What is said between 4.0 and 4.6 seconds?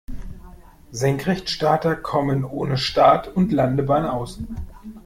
aus.